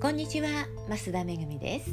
[0.00, 1.90] こんにちは増田めぐみです。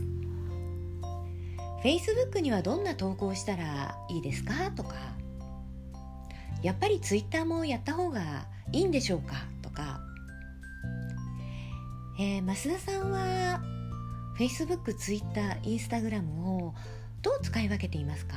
[1.84, 4.96] Facebook にはどんな投稿したらいいですかとか
[6.64, 10.00] やっぱり Twitter もやった方がいいんでしょうかとか、
[12.18, 13.62] えー、増田さんは
[14.40, 16.74] Facebook、Twitter、Instagram を
[17.22, 18.36] どう使い分けていますか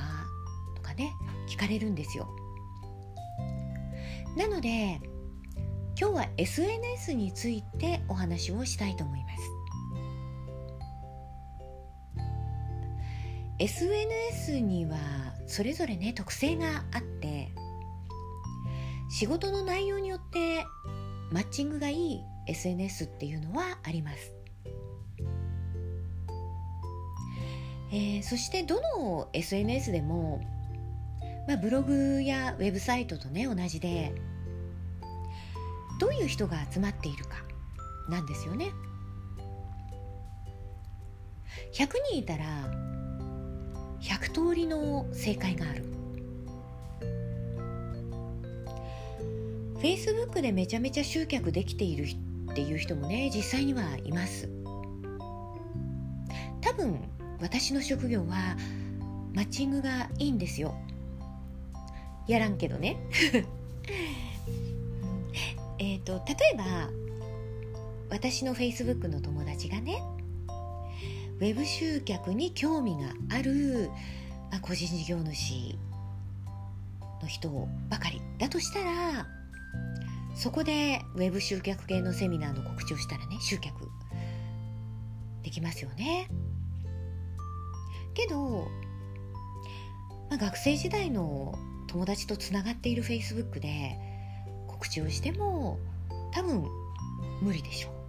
[0.75, 1.13] とかね
[1.49, 2.29] 聞かれるんですよ。
[4.37, 5.01] なので
[5.97, 9.60] 今日は SNS についてお話をしたいと思います。
[13.61, 14.97] SNS には
[15.47, 17.53] それぞれね特性があって
[19.11, 20.65] 仕事の内容によって
[21.31, 24.35] マッチングがいい SNS っていうのはあります、
[27.93, 30.41] えー、そしてどの SNS でも、
[31.47, 34.15] まあ、ブログやウェブサイトとね同じで
[36.01, 37.37] どういう人が集まっているか
[38.09, 38.71] なんですよね。
[41.75, 42.47] 100人いたら
[44.01, 45.85] 100通りの正解がある。
[49.81, 52.05] Facebook でめちゃめちゃ集客できている
[52.51, 54.49] っていう人もね実際にはいます。
[56.61, 57.01] 多分
[57.41, 58.57] 私の職業は
[59.35, 60.75] マッチングがいいんですよ。
[62.27, 62.97] やらんけどね。
[65.79, 66.91] えっと例えば
[68.11, 70.03] 私の Facebook の友達がね
[71.41, 73.91] ウェブ集客に興味がある、
[74.51, 75.75] まあ、個人事業主
[77.23, 77.49] の人
[77.89, 79.27] ばかりだとしたら
[80.35, 83.89] そこでウェブ集客系のセミナーの告知をしたらね集客
[85.43, 86.29] できますよね。
[88.13, 88.69] けど、
[90.29, 93.99] まあ、学生時代の友達とつながっている Facebook で
[94.69, 95.79] 告知をしても
[96.33, 96.67] 多分
[97.41, 98.00] 無理でしょう。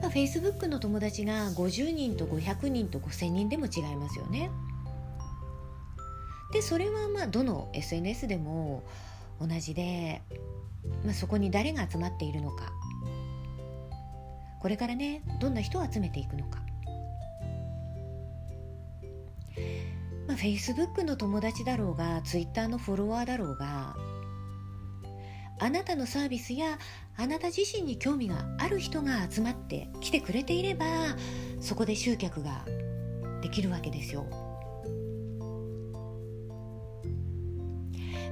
[0.00, 4.50] まあ、Facebook の友達が50人と500人と5000人でも違いますよね。
[6.52, 8.82] でそれはまあどの SNS でも
[9.40, 10.22] 同じで、
[11.04, 12.72] まあ、そこに誰が集まっているのか
[14.60, 16.62] これからねどんな人を集めていくのか。
[20.26, 23.96] まあ、Facebook の友達だろうが Twitter のフォロワーだろうが
[25.60, 26.78] あなたのサービスや
[27.16, 30.86] あなた自身に興味がある人が集まってきてくれていれば
[31.60, 32.64] そこで集客が
[33.42, 34.26] できるわけですよ。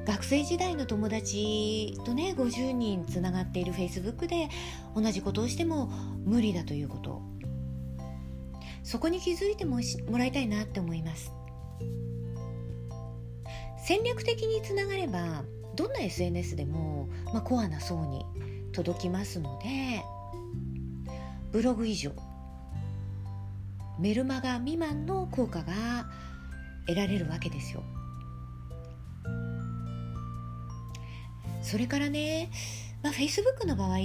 [0.06, 4.48] 学生時代の友達とね50人つながっている Facebook で
[4.94, 5.88] 同じことをしても
[6.24, 7.22] 無理だということ。
[8.84, 11.32] そこに気づいてももらいたいなって思います。
[13.84, 15.42] 戦略的につながれば
[15.76, 18.24] どんな SNS でも、まあ、コアな層に
[18.72, 20.02] 届きますので
[21.52, 22.12] ブログ以上
[23.98, 26.06] メルマガ未満の効果が
[26.86, 27.82] 得られるわけですよ。
[31.62, 32.50] それからね、
[33.02, 33.98] まあ、Facebook の場合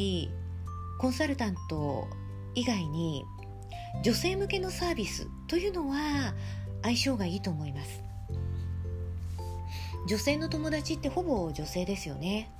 [0.97, 2.07] コンサルタント
[2.55, 3.23] 以外に
[4.03, 6.33] 女性向けのサービスというのは
[6.81, 8.10] 相性がいいと思います。
[10.07, 12.51] 女性の友達ってほぼ女性ですよね。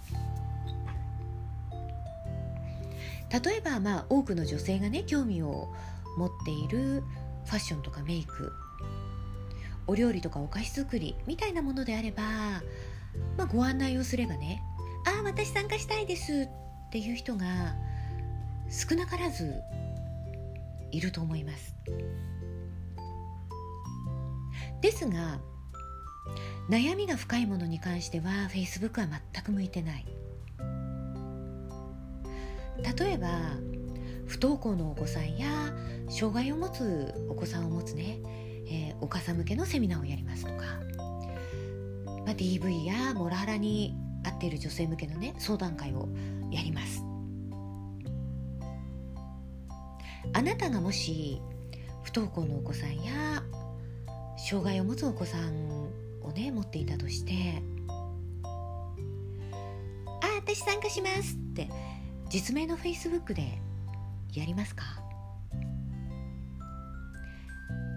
[3.43, 5.73] 例えばまあ多くの女性がね興味を
[6.17, 7.03] 持っている
[7.45, 8.51] ファッションとかメイク。
[9.87, 12.23] お料理とかお菓子作りみたいなものであれば、
[13.37, 14.61] まあ、ご案内をすればね
[15.05, 16.47] 「ああ私参加したいです」
[16.87, 17.75] っていう人が
[18.69, 19.53] 少なからず
[20.91, 21.75] いると思います。
[24.81, 25.39] ですが
[26.69, 30.05] 悩みが深いものに関しては Facebook は全く向いてない。
[32.97, 33.27] 例えば
[34.25, 35.47] 不登校のお子さんや
[36.09, 38.19] 障害を持つお子さんを持つね、
[38.67, 40.63] えー、お母さん向けのセミナーをやりますとか、
[42.25, 46.07] まあ、DV やモラハラに遭っている女性向けのね相談会を
[46.49, 47.03] やります。
[50.33, 51.41] あなたがもし
[52.03, 53.43] 不登校のお子さんや
[54.37, 55.89] 障害を持つお子さん
[56.31, 57.61] ね持っていたとして
[60.21, 61.69] 「あ私参加します」って
[62.29, 63.61] 実名の Facebook で
[64.33, 64.83] やりますか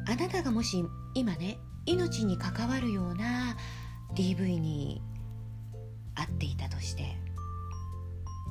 [0.06, 0.84] あなたがもし
[1.14, 3.56] 今ね命に関わるような
[4.14, 5.02] DV に
[6.14, 7.16] 遭っていたとして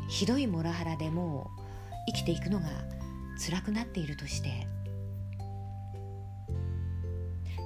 [0.09, 1.61] ひどいモラハラでもう
[2.07, 2.67] 生きていくのが
[3.37, 4.67] 辛くなっているとして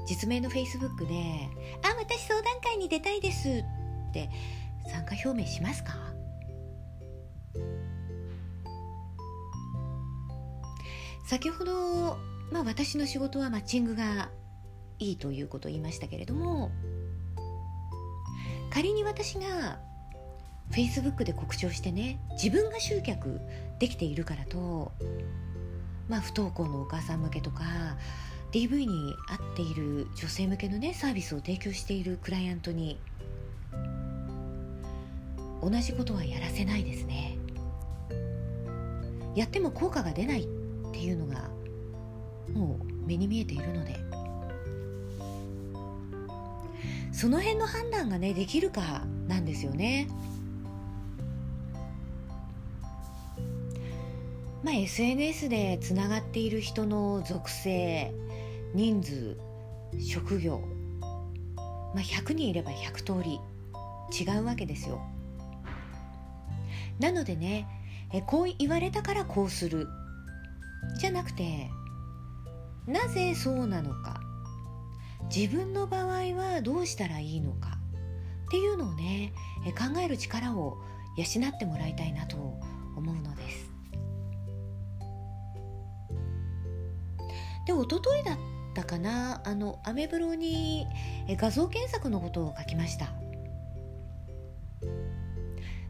[0.07, 1.49] 実名の Facebook で
[1.83, 3.49] 「あ私相談会に出たいです」
[4.09, 4.29] って
[4.89, 5.93] 参加表明しますか？
[11.27, 12.17] 先ほど、
[12.53, 14.29] まあ、私の仕事はマッチングが
[14.97, 16.71] いいということを言いましたけれども
[18.69, 19.79] 仮に私が
[20.71, 23.41] Facebook で告知をしてね自分が集客
[23.79, 24.93] できているからと、
[26.07, 27.63] まあ、不登校のお母さん向けとか
[28.51, 32.99] DV に合っている女性向けのねサービスを提供しているクライアントに
[35.61, 37.37] 同じことはやらせないですね。
[39.35, 40.47] やっても効果が出ないっ
[40.93, 41.49] ていうのが
[42.53, 43.95] もう目に見えているので。
[47.17, 50.07] その辺の判断がねできるかなんですよね。
[54.63, 58.13] まあ SNS でつながっている人の属性
[58.73, 59.37] 人数
[59.99, 60.61] 職業
[61.93, 63.39] まあ100人いれば100通り
[64.17, 65.01] 違うわけですよ。
[66.99, 67.67] なのでね
[68.11, 69.87] えこう言われたからこうする。
[70.99, 71.69] じゃなくて
[72.87, 74.21] なぜそうなのか
[75.35, 77.77] 自分の場合はどうしたらいいのか
[78.47, 79.33] っていうのをね
[79.67, 80.77] え考える力を
[81.17, 82.37] 養ってもらいたいなと
[82.95, 83.66] 思うのです。
[87.67, 88.37] で一昨日だっ
[88.73, 90.87] たかなあのアメブロに
[91.29, 93.11] 画像検索のことを書きました。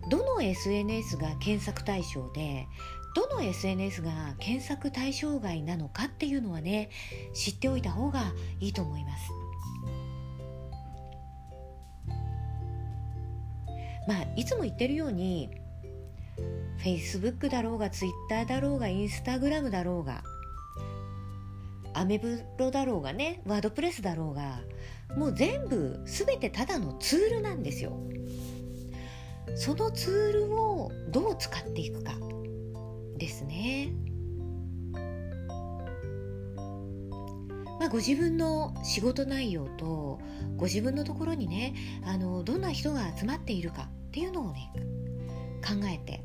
[0.09, 2.65] どの SNS が検索対象で
[3.13, 6.89] どの SNS が検索対象外なのかっていうのはね
[7.33, 8.21] 知っておいた方が
[8.59, 9.29] いいと思います。
[14.07, 15.51] まあいつも言ってるように
[16.79, 20.23] Facebook だろうが Twitter だろうが Instagram だろうが
[21.97, 24.61] アメブロだろうがねワードプレスだろうが
[25.15, 27.97] もう全部全てただのツールなんですよ。
[29.55, 32.13] そのツールをどう使っていくか。
[33.17, 33.93] ですね。
[37.79, 40.19] まあ、ご自分の仕事内容と
[40.55, 44.71] ご自分のところにねあのどんな人が集まっているかっていうのをね
[45.65, 46.23] 考えて。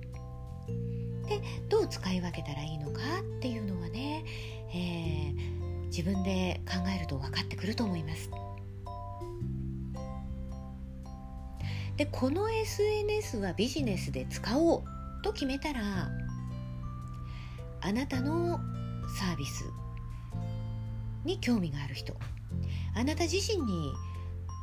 [1.29, 4.25] でどう使い分けたらいいのかっていうのはね、
[4.75, 5.22] えー、
[5.95, 8.31] 自分で考えると分かってくると思います。
[11.99, 14.85] でこの SNS はビジネスで使おう
[15.23, 16.11] と決めたら
[17.83, 18.59] あなたの
[19.19, 19.65] サービス
[21.25, 22.17] に興味がある人
[22.97, 23.93] あなた自身に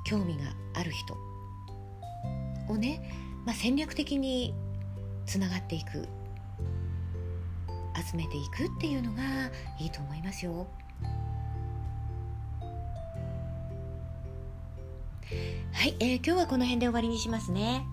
[0.05, 0.43] 興味が
[0.73, 1.15] ある人
[2.67, 2.99] をね、
[3.45, 4.55] まあ、戦略的に
[5.27, 6.07] つながっていく
[8.09, 9.21] 集めていくっていうのが
[9.79, 10.67] いいと思いますよ。
[15.73, 17.85] はい、えー、今日はこの辺で終わりにしますね。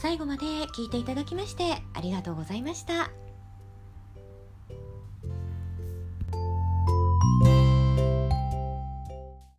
[0.00, 0.46] 最後まで
[0.76, 3.10] 聞いていただきましてありがとうございました。